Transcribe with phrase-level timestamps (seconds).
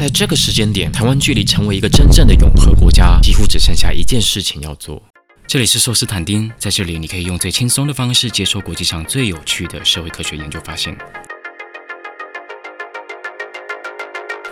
[0.00, 5.02] 在这个时间点，台湾距离成为一个真正的永和国家，几乎只剩下一件事情要做。
[5.46, 10.96] 这里是寿斯坦丁，在这里你可以用最轻松的方式接收国际上最有趣的社会科学研究发现。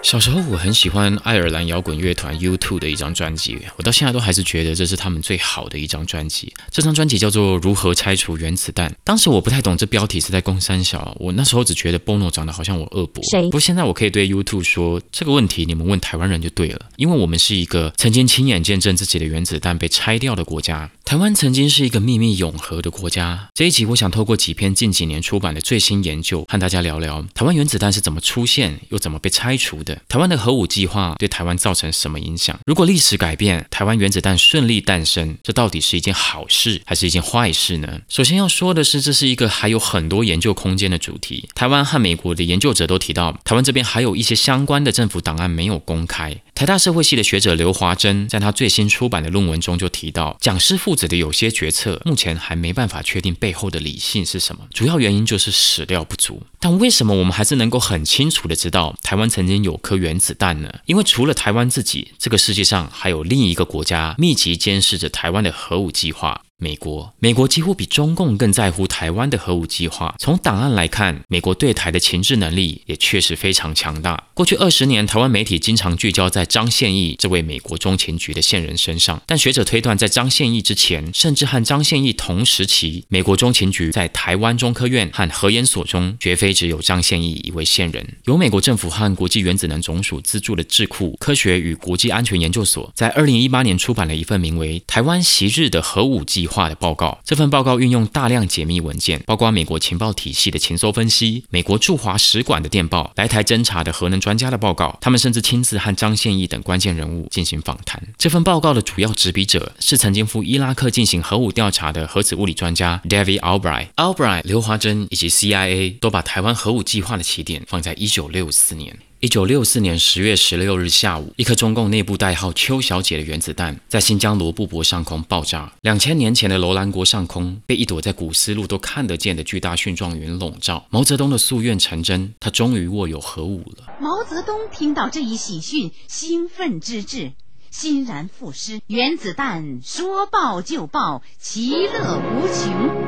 [0.08, 6.50] 小时候我很喜欢爱尔兰摇滚乐团 U2 的一张专辑，我到现在都还是觉得这是他们最好的一张专辑。
[6.70, 8.88] 这张专辑叫做《如何拆除原子弹》。
[9.04, 13.22] 当时我不太懂这标题是在攻三小，我那时候只觉得 Bono 长得好像我二伯。
[13.24, 13.42] 谁？
[13.42, 20.90] 不过现在我可以对 U2 说，这个问题你们问台湾人就对了，因为我们是一个曾经亲眼见证自己的原子弹被拆掉的国家。
[21.08, 23.48] 台湾曾经是一个秘密永和的国家。
[23.54, 30.02] 这一集我想透过几篇近几年出版的最新研究，和大家聊聊台湾原子弹是怎么出现，又怎么被拆除的。
[30.06, 32.60] 台湾的核武计划对台湾造成什么影响？
[32.66, 38.02] 如果历史改变，台湾原子弹顺利诞生，这到底是一件好事还是一件坏事呢？
[38.10, 41.48] 首先要说的是，这是一个还有很多研究空间的主题。
[41.54, 46.36] 台湾和美国的研究者都提到，台湾这边还有一些相关的政府档案没有公开。
[46.58, 56.42] 台大社会系的学者刘华珍在他最新出版的论文中就提到，蒋氏父子的有些决策目前还没办法确定背后的理性是什么，主要原因就是史料不足。
[56.58, 60.80] 但为什么我们还是能够很清楚的知道台湾曾经有颗原子弹呢？
[60.86, 66.42] 因为除了台湾自己，这个世界上还有另一个国家密集监视着台湾的核武计划。
[66.60, 70.16] 美国，美国几乎比中共更在乎台湾的核武计划。
[70.18, 74.24] 从档案来看，美国对台的情治能力也确实非常强大。
[74.34, 88.04] 过去二十年，台湾媒体经常聚焦在张宪义这位美国中情局的线人身上，但学者推断，在张宪义之前，甚至和张宪义同时期，美国中情局在台湾中科院和核研所中，绝非只有张宪义一位线人。
[88.24, 96.46] 由美国政府和国际原子能总署资助的智库科学与国际安全研究所，在二零一八年出版了一份名为《台湾昔日的核武计》。
[96.48, 108.02] 化的报告，这份报告运用大量解密文件，包括美国情报体系的情搜分析、美国驻华使馆的电报、来台侦查的核能专家的报告，他们甚至亲自和张宪义等关键人物进行访谈。
[108.16, 113.88] 这份报告的主要执笔者是曾经赴伊拉克进行核武调查的核子物理专家 David Albright。
[113.96, 118.96] Albright、刘华珍以及 CIA 都把台湾核武计划的起点放在一九六四年。
[119.20, 125.72] 一九六四年十月十六日下午，一颗中共内部代号“邱小姐”的原子弹在新疆罗布泊上空爆炸。
[125.80, 130.86] 两千年前的楼兰国上空被一朵在古丝路都看得见的巨大蕈状云笼罩。
[130.90, 133.92] 毛泽东的夙愿成真，他终于握有核武了。
[134.00, 137.32] 毛泽东听到这一喜讯，兴奋之至，
[137.72, 143.07] 欣然赋诗：“原子弹说爆就爆，其乐无穷。”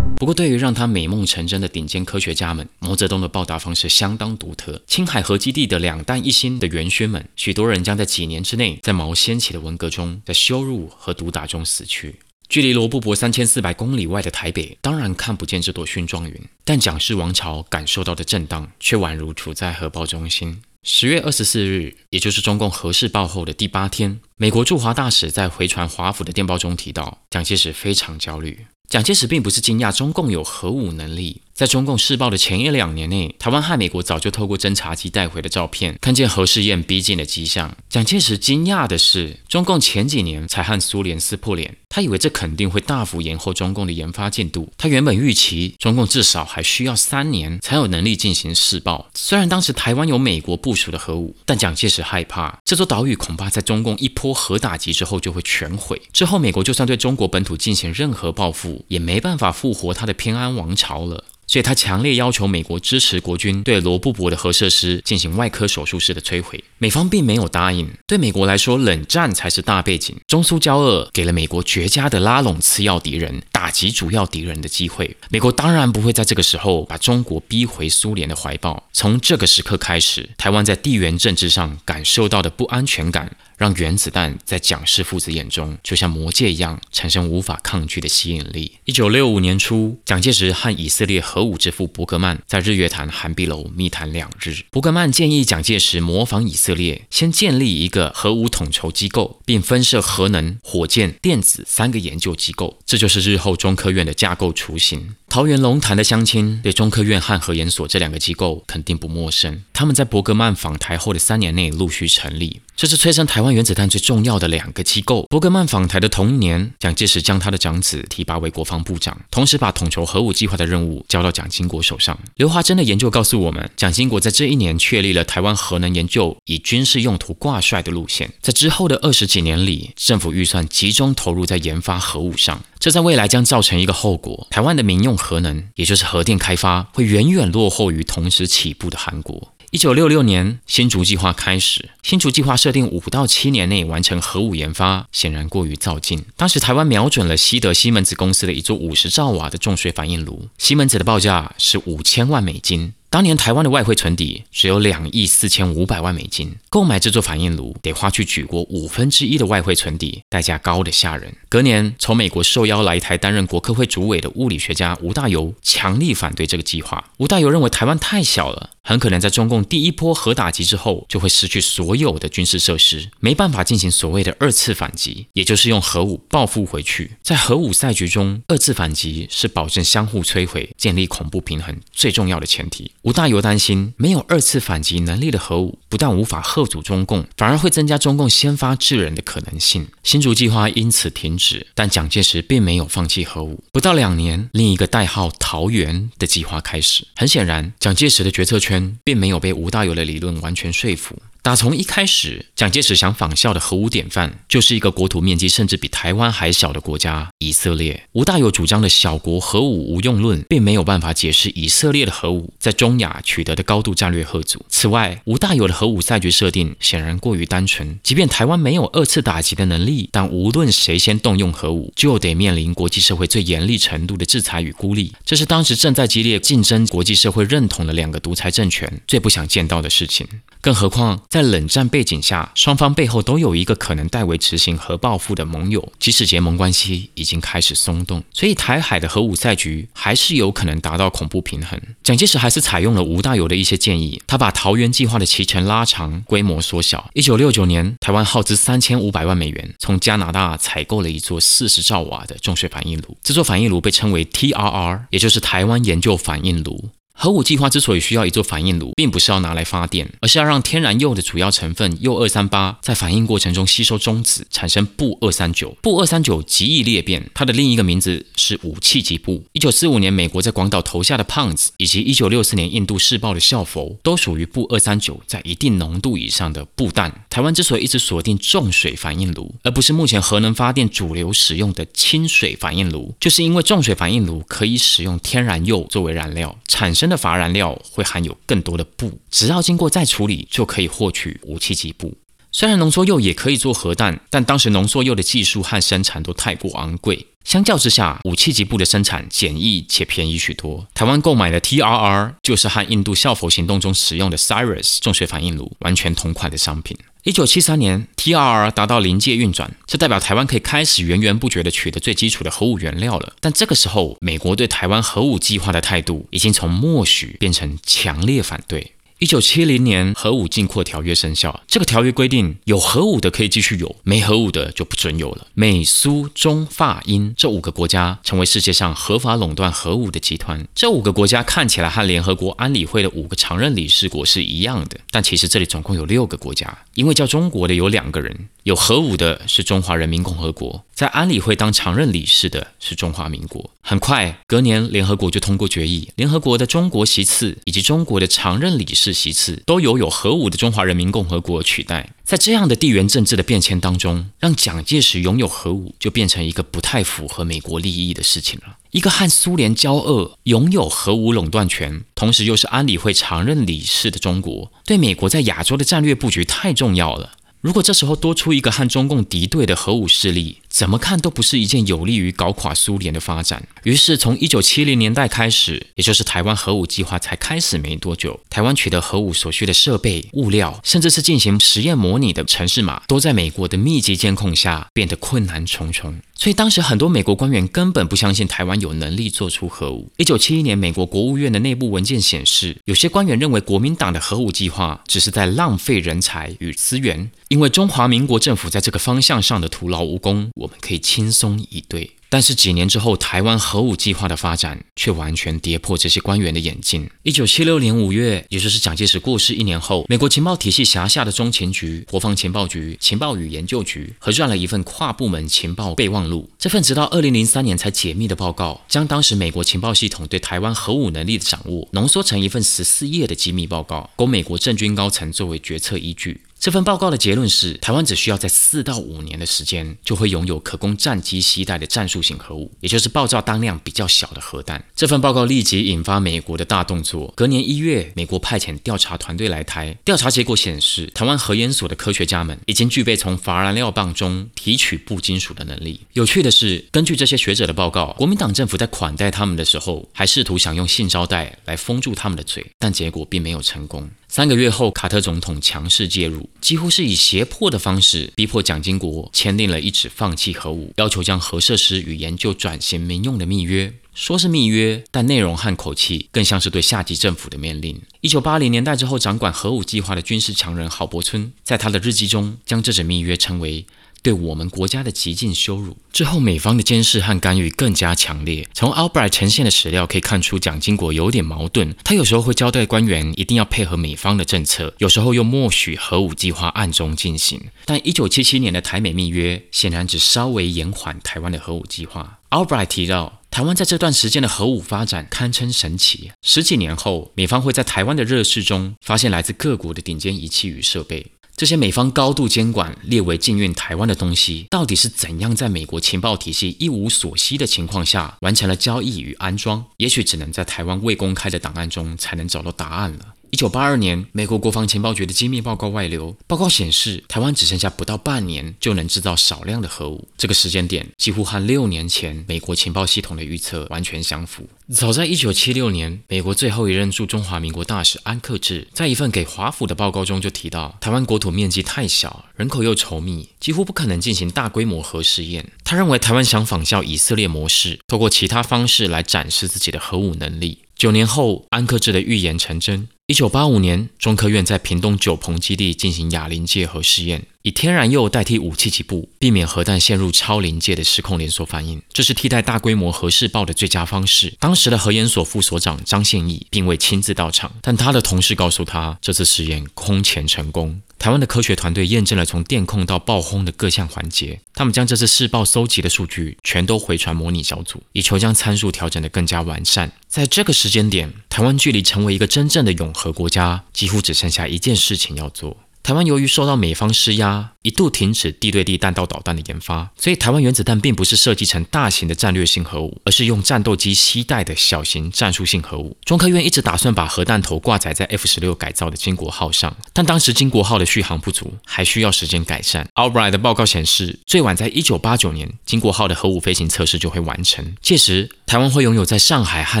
[0.22, 4.80] 不过，对于让他美梦成真的顶尖科学家们，毛泽东的报答方式相当独特。
[4.86, 12.20] 青海核基地的两弹一星的元勋们，许多人将在几年之内，在毛掀起的文革中，在羞辱和毒打中死去。
[12.48, 20.62] 距离罗布泊三千四百公里外的台北，当然看不见这朵勋状云，但蒋氏王朝感受到的震荡，却宛如处在核爆中心。
[20.84, 28.66] 十月二十四日，也就是中共核试爆后的第八天，美国驻华大使在回传华府的电报中提到，蒋介石非常焦虑。
[28.92, 31.40] 蒋介石并不是惊讶中共有核武能力。
[31.54, 37.76] 在中共试爆的前一两年内，台湾和美国早就透过侦察机带回的照片，看见核试验逼近的迹象。
[37.90, 44.72] 蒋介石惊讶的是，中共前几年才和苏联撕破脸，他以为这肯定会大幅延后中共的研发进度。
[44.78, 49.10] 他原本预期中共至少还需要三年才有能力进行试爆。
[49.14, 56.00] 虽然当时台湾有美国部署的核武，但蒋介石害怕这座岛屿恐怕在中共一波核打击之后就会全毁。
[56.14, 61.22] 之后美国就算对中国本土进行任何报复，也没办法复活他的偏安王朝了。
[61.46, 66.62] 所以他强烈要求美国支持国军对罗布泊的核设施进行外科手术式的摧毁。
[66.78, 67.88] 美方并没有答应。
[68.06, 70.16] 对美国来说，冷战才是大背景。
[70.26, 75.16] 中苏交恶给了美国绝佳的拉拢次要敌人、打击主要敌人的机会。
[75.28, 78.88] 美国当然不会在这个时候把中国逼回苏联的怀抱。
[78.92, 83.36] 从这个时刻开始，台湾在地缘政治上感受到的不安全感。
[83.62, 88.72] 让原子弹在蒋氏父子眼中就像魔戒一样，产生无法抗拒的吸引力。
[88.86, 94.56] 一九六五年初，蒋介石和以色列核武之父伯格曼在日月潭寒碧楼密谈两日。
[94.72, 105.14] 伯格曼建议蒋介石模仿以色列，先建立一个核武统筹机构，并分设核能、火箭、电子三个研究机构，这就是日后中科院的架构雏形。
[105.28, 109.62] 桃园龙潭的乡亲对中科院和核研所这两个机构肯定不陌生。
[109.72, 115.26] 他们在伯格曼访台后的三年内陆续成立，这是催生台湾原子弹最重要的两个机构。
[115.28, 122.18] 伯格曼访台的同年，蒋介石将他的长子提拔为国防部长，同时把统筹核武计划的任务交到蒋经国手上。
[122.36, 128.32] 刘华珍的研究告诉我们，蒋经国在这一年确立了台湾核能研究以军事用途挂帅的路线。
[128.40, 132.62] 在之后的二十几年里，政府预算集中投入在研发核武上。
[132.78, 139.52] 这在未来将造成一个后果：台湾的民用核能，也就是核电开发，会远远落后于同时起步的韩国。
[139.74, 141.88] 一九六六年，新竹计划开始。
[142.02, 146.26] 新竹计划设定五到七年内完成核武研发，显然过于造进。
[146.36, 152.92] 当时台湾瞄准了西德西门子公司的一座五十兆瓦的重水反应炉，西门子的报价是五千万美金。
[153.12, 161.36] 当年台湾的外汇存底只有两亿四千五百万美金，购买这座反应炉得花去举国五分之一的外汇存底，代价高的吓人。
[161.50, 167.10] 隔年，从美国受邀来台担任国科会主委的物理学家吴大猷强力反对这个计划。
[167.18, 177.10] 吴大猷认为台湾太小了，很可能在中共第一波核打击之后就会失去所有的军事设施，没办法进行所谓的二次反击，也就是用核武报复回去。
[177.22, 182.90] 在核武赛局中，二次反击是保证相互摧毁、建立恐怖平衡最重要的前提。
[183.02, 189.88] 吴大猷担心，没有二次反击能力的核武，不但无法吓阻中共，反而会增加中共先发制人的可能性。
[190.04, 193.64] 新竹计划因此停止，但蒋介石并没有放弃核武。
[193.72, 197.04] 不到两年，另一个代号“桃园”的计划开始。
[197.16, 201.20] 很显然，蒋介石的决策圈并没有被吴大猷的理论完全说服。
[201.42, 208.04] 打从一开始，蒋介石想仿效的核武典范，就是一个国土面积甚至比台湾还小的国家——以色列。
[208.12, 214.64] 吴大猷主张的小国核武无用论，并没有办法解释以色列的核武在中亚取得的高度战略核阻。
[214.68, 225.12] 此外，吴大猷的核武赛局设定显然过于单纯，即便台湾没有二次打击的能力，但无论谁先动用核武，就得面临国际社会最严厉程度的制裁与孤立。
[225.24, 230.28] 这是当时正在激烈竞争国际社会认同的两个独裁政权最不想见到的事情。
[230.62, 241.80] 更何况，在冷战背景下，双方背后都有一个可能代为执行核报复的盟友，即使结盟关系已经开始松动，所以台海的核武赛局还是有可能达到恐怖平衡。
[242.04, 247.10] 蒋介石还是采用了吴大猷的一些建议，他把桃园计划的期程拉长，规模缩小。
[247.14, 256.90] 一九六九年，台湾耗资三千五百万美元，从加拿大采购了一座四十兆瓦的重水反应炉，这座反应炉被称为 TRR，也就是台湾研究反应炉。
[257.22, 265.76] 核武计划之所以需要一座反应炉，并不是要拿来发电，而是要让天然铀的主要成分铀二三八在反应过程中吸收中子，产生钚二三九。
[265.80, 269.44] 钚二三九极易裂变，它的另一个名字是武器级钚。
[269.52, 277.24] 一九四五年美国在广岛投下的胖子，以及一九六四年印度试爆的校佛，都属于钚二三九在一定浓度以上的钚弹。
[277.30, 292.14] 台湾之所以一直锁定重水反应炉，而不是目前核能发电主流使用的清水反应炉，就是因为重水反应炉可以使用天然铀作为燃料，产生的乏燃料会含有更多的钚，只要经过再处理，就可以获取武器级钚。
[292.50, 300.86] 虽然浓缩铀也可以做核弹，但当时浓缩铀的技术和生产都太过昂贵，相较之下，武器级钚的生产简易且便宜许多。
[300.92, 306.96] 台湾购买的 TRR 就是和印度效佛行动中使用的 Cyrus 重水反应炉完全同款的商品。
[307.24, 313.34] 一九七三年，TR 达到临界运转，这代表台湾可以开始源源不绝地取得最基础的核武原料了。
[313.38, 318.91] 但这个时候，美国对台湾核武计划的态度已经从默许变成强烈反对。
[319.22, 321.62] 一九七零年，核武禁扩条约生效。
[321.68, 325.46] 这个条约规定，有核武的可以继续有，没核武的就不准有了。
[325.54, 330.66] 美、苏、中、法、英这五个国家成为世界上合法垄断核武的集团。
[330.74, 338.48] 这五个国家看起来和联合国安理会的五个常任理事国是一样的，但其实这里总共有六个国家，因为叫中国的有两个人。
[338.64, 343.70] 有核武的是中华人民共和国，在安理会当常任理事的是中华民国。
[343.80, 352.10] 很快，隔年联合国就通过决议，联合国的中国席次以及中国的常任理事席次都由有核武的中华人民共和国取代。
[352.24, 358.76] 在这样的地缘政治的变迁当中，让蒋介石拥有核武就变成一个不太符合美国利益的事情了。
[358.90, 367.32] 一个和苏联交恶、拥有核武垄断权，同时又是安理会常任理事的中国，对美国在亚洲的战略布局太重要了。
[367.60, 373.62] 如果这时候多出一个和中共敌对的核武势力，怎么看都不是一件有利于搞垮苏联的发展。
[373.84, 386.18] 于是，从一九七零年代开始，也就是台湾核武计划才开始没多久，台湾取得核武所需的设备、物料，甚至是进行实验模拟的城市码，都在美国的密集监控下变得困难重重。
[386.34, 390.10] 所以当时很多美国官员根本不相信台湾有能力做出核武。
[390.16, 402.12] 一九七一年，美国国务院的内部文件显示，有些官员认为国民党的核武计划只是在浪费人才与资源，因为中华民国政府在这个方向上的徒劳无功，我们可以轻松以对。
[402.28, 407.10] 但是几年之后，台湾核武计划的发展却完全跌破这些官员的眼镜。
[407.24, 416.48] 一九七六年五月，也就是蒋介石过世一年后，美国情报体系辖下的中情局、国防情报局、情报与研究局合撰了一份跨部门情报备忘录。
[416.58, 426.40] 这份直到二零零三年才解密的报告，将当时美国情报系统对台湾核武能力的掌握浓缩成一份十四页的机密报告，供美国政军高层作为决策依据。
[426.62, 434.84] 这份报告的结论是，台湾只需要在四到五年的时间，就会拥有可供战机携带的战术型核武，也就是爆炸当量比较小的核弹。
[434.94, 437.32] 这份报告立即引发美国的大动作。
[437.34, 446.02] 隔年一月，美国派遣调查团队来台，调查结果显示，台湾核研所的科学家们已经具备从乏燃料棒中提取钚金属的能力。
[446.12, 454.08] 有趣的是，根据这些学者的报告，国民党政府在款待他们的时候，还试图想用性招待来封住他们的嘴，但结果并没有成功。
[454.34, 463.92] 三个月后，卡特总统强势介入，几乎是以胁迫的方式逼迫蒋经国签订了一纸放弃核武、要求将核设施与研究转型民用的密约。
[464.14, 468.00] 说是密约，但内容和口气更像是对下级政府的命令。
[468.22, 473.84] 一九八零年代之后，掌管核武计划的军事强人郝柏村，在他的日记中将这纸密约称为。
[474.22, 475.96] 对我们国家的极尽羞辱。
[476.12, 478.66] 之后，美方的监视和干预更加强烈。
[478.72, 481.94] 从 Albright 呈现的史料可以看出，蒋经国有点矛盾。
[482.04, 487.60] 他有时候会交代官员一定要配合美方的政策，有时候又默许核武计划暗中进行。
[487.84, 492.38] 但一九七七年的台美密约显然只稍微延缓台湾的核武计划。
[492.50, 496.30] Albright 提到，台湾在这段时间的核武发展堪称神奇。
[496.42, 501.26] 十几年后，美方会在台湾的热试中发现来自各国的顶尖仪器与设备。
[501.54, 509.84] 这些美方高度监管、列为禁运台湾的东西，到底是怎样在美国情报体系一无所悉的情况下完成了交易与安装？
[509.98, 513.34] 也许只能在台湾未公开的档案中才能找到答案了。
[513.52, 516.34] 一九八二年，美国国防情报局的机密报告外流。
[516.46, 520.26] 报告显示，台湾只剩下不到半年就能制造少量的核武。
[520.38, 524.66] 这个时间点几乎和六年前美国情报系统的预测完全相符。
[524.94, 535.70] 早在一九七六年，美国最后一任驻中华民国大使安克志在一份给华府的报告中就提到，台湾国土面积太小，人口又稠密，几乎不可能进行大规模核试验。
[535.84, 540.78] 他认为台湾想仿效以色列模式，透过其他方式来展示自己的核武能力。
[541.02, 543.08] 九年后，安克志的预言成真。
[543.26, 552.02] 一九八五年，中科院在屏东九鹏基地进行哑铃界核试验，以天然铀代替武器起步，避免核弹陷入超临界的失控连锁反应。
[552.12, 554.54] 这是替代大规模核试爆的最佳方式。
[554.58, 561.00] 当时的核研所副所长张宪义并未亲自到场，但他的同事告诉他，这次试验空前成功。
[561.20, 570.10] 台湾的科学团队验证了从电控到爆轰的各项环节，他们将这次试爆搜集的数据全都回传模拟小组，以求将参数调整得更加完善。
[570.26, 575.76] 在这个时间点，台湾距离成为一个真正的永和国家，几乎只剩下一件事情要做。
[576.02, 586.16] 台湾由于受到美方施压，一度停止地对地弹道导弹的研发，所以台湾原子弹并不是设计成大型的战略性核武，而是用战斗机携带的小型战术性核武。
[586.24, 593.08] 中科院一直打算把核弹头挂载在 F 十六改造的金国号上，但当时金国号的续航不足，还需要时间改善。
[593.14, 600.00] Albright 的报告显示，最晚在一九八九年，金国号的核武飞行测试就会完成，届时台湾会拥有在上海和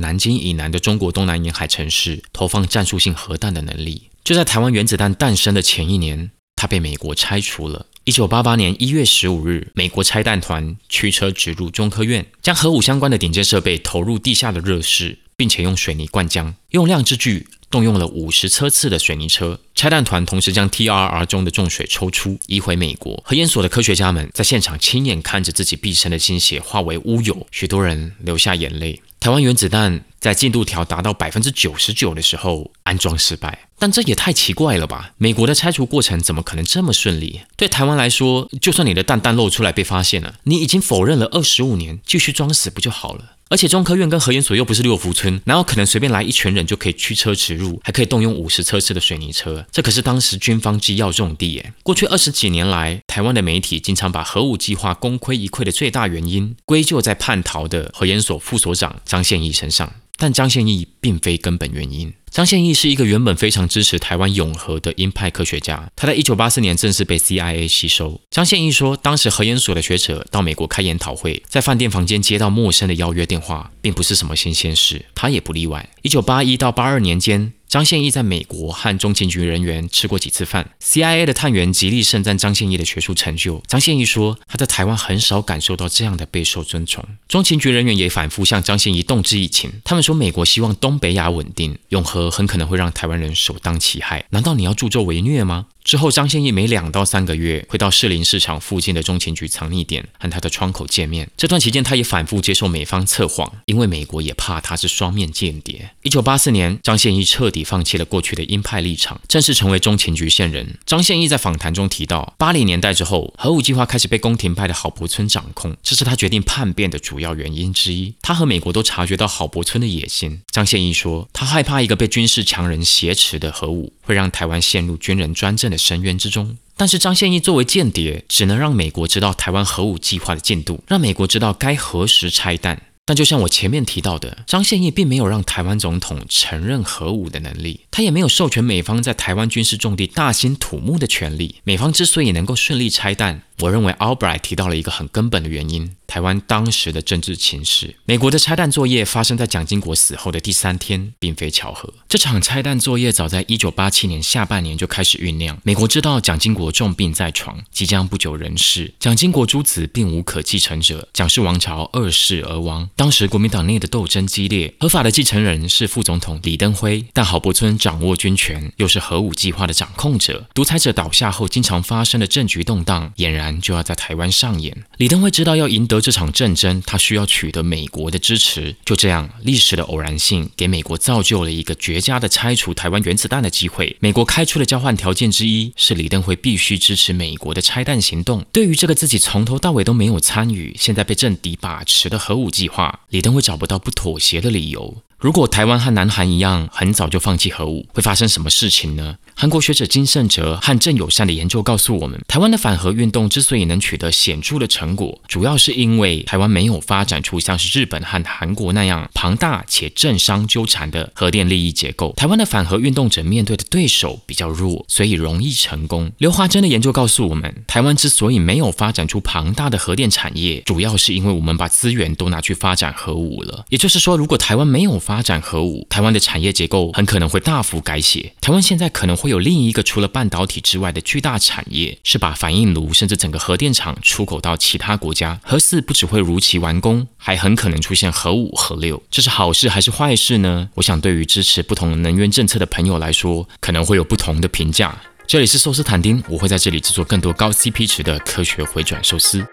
[0.00, 4.08] 南京以南的中国东南沿海城市投放战术性核弹的能力。
[4.24, 7.84] 就在台湾原子弹诞生的前一年，它被美国拆除了。
[8.04, 19.60] 一九八八年一月十五日，美国拆弹团驱车直入中科院，将核武相关的顶尖设备投入地下的热室，并且用水泥灌浆，用量之巨，动用了五十车次的水泥车。
[19.74, 23.22] 拆弹团同时将 TRR 中的重水抽出，移回美国。
[23.26, 29.02] 核研所的科学家们在现场亲眼看着自己毕生的心血化为乌有，许多人流下眼泪。
[29.20, 35.12] 台湾原子弹在进度条达到百分之九十九的时候安装失败，但这也太奇怪了吧？
[35.18, 37.42] 美国的拆除过程怎么可能这么顺利？
[37.58, 43.32] 对台湾来说，就算你的弹弹露出来被发现了，你已经否认了二十五年，继续装死不就好了？
[43.50, 49.66] 而且中科院跟核研所又不是六福村，哪有可能随便来一群人就可以驱车直入，还可以动用五十车次的水泥车？
[49.70, 51.74] 这可是当时军方机要重地耶。
[51.82, 62.12] 过去二十几年来，台湾的媒体经常把核武计划功亏一篑的最大原因归咎在叛逃的核研所副所长张宪义身上，但张宪义并非根本原因。
[62.30, 68.20] 张宪义是一个原本非常支持台湾永和的鹰派科学家，他在一九八四年正式被 CIA 吸收。
[68.30, 75.88] 张宪义说，当时核研所的学者到美国开研讨会，在饭店房间接到陌生的邀约电话，并不是什么新鲜事，他也不例外。
[76.02, 77.52] 一九八一到八二年间。
[77.68, 83.62] 张宪义在美国和中情局人员吃过几次饭，CIA 的探员极力盛赞张宪义的学术成就。
[83.66, 87.04] 张宪义说，他在台湾很少感受到这样的备受尊崇。
[87.26, 94.24] 中情局人员也反复向张宪义动之以情，他们说美国希望东北亚稳定，永和很可能会让台湾人首当其害。
[94.30, 95.66] 难道你要助纣为虐吗？
[95.84, 101.30] 之后，张宪义每两到三个月会到士林市场附近的中情局藏匿点和他的窗口见面。
[101.36, 105.90] 这段期间，他也反复接受美方测谎，因为美国也怕他是双面间谍。
[106.02, 110.78] 一九八四年，张宪义彻底放弃了过去的鹰派立场，正式成为中情局线人。
[110.86, 118.14] 张宪义在访谈中提到，八零年代之后，核武计划开始被宫廷派的郝柏村掌控，这是他决定叛变的主要原因之一。
[118.22, 120.40] 他和美国都察觉到郝柏村的野心。
[120.50, 126.56] 张宪义说，他害怕一个被军事强人挟持的核武会让台湾陷入军人专政的深渊之中。
[126.76, 132.82] 但是张献义作为间谍，只能让美国知道台湾核武计划的进度，让美国知道该何时拆弹。
[133.06, 141.56] 但就像我前面提到的，张献义并没有让台湾总统承认核武的能力，他也没有授权美方在台湾军事重地大兴土木的权利。
[141.64, 147.96] 美方之所以能够顺利拆弹，我认为 Albright 提到了一个很根本的原因：台湾当时的政治情势。
[148.04, 151.92] 美国的拆弹作业发生在蒋经国死后的第三天，并非巧合。
[152.08, 155.56] 这场拆弹作业早在1987年下半年就开始酝酿。
[155.62, 162.88] 美国知道蒋经国重病在床，即将不久人世，蒋经国诸子并无可继承者，蒋氏王朝二世而亡。
[162.96, 170.48] 当时国民党内的斗争激烈，合法的继承人是副总统李登辉，但郝柏村掌握军权，又是核武计划的掌控者。
[170.52, 173.43] 独裁者倒下后，经常发生的政局动荡，俨然。
[173.60, 174.84] 就要在台湾上演。
[174.98, 178.76] 李登辉知道要赢得这场战争，他需要取得美国的支持。
[178.84, 183.96] 就这样，历史的偶然性给美国造就了一个绝佳的拆除台湾原子弹的机会。
[184.00, 188.44] 美国开出的交换条件之一是李登辉必须支持美国的拆弹行动。
[188.52, 194.96] 对于这个自己从头到尾都没有参与，现在被政敌把持的核武计划，李登辉找不到不妥协的理由。
[195.24, 199.16] 如果台湾和南韩一样，很早就放弃核武，会发生什么事情呢？
[199.34, 212.12] 韩国学者金圣哲和郑友善的研究告诉我们，台湾的反核运动之所以能取得显著的成果，主要是因为台湾没有发展出像是日本和韩国那样庞大且政商纠缠的核电利益结构。
[212.18, 216.12] 台湾的反核运动者面对的对手比较弱，所以容易成功。
[216.18, 223.64] 刘华珍的研究告诉我们，台湾之所以没有发展出庞大的核电产业，主要是因为我们把资源都拿去发展核武了。
[223.70, 228.32] 也就是说，如果台湾没有发发展核武，台湾的产业结构很可能会大幅改写。
[228.40, 235.38] 台湾现在可能会有另一个除了半导体之外的巨大产业，是把反应炉甚至整个核电厂出口到其他国家。
[235.44, 239.00] 核四不只会如期完工，还很可能出现核五、核六。
[239.08, 240.68] 这是好事还是坏事呢？
[240.74, 245.00] 我想对于支持不同能源政策的朋友来说，可能会有不同的评价。
[245.28, 249.46] 这里是寿司坦丁，我会在这里制作更多高 CP 值的科学回转寿司。